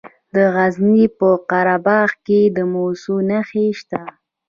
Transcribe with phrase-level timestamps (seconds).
[0.33, 4.01] د غزني په قره باغ کې د مسو نښې شته.